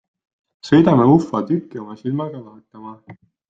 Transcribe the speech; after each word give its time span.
Sõidame 0.69 1.05
ufo 1.17 1.43
tükki 1.51 1.85
oma 1.85 2.01
silmaga 2.03 2.45
vaatama. 2.51 2.99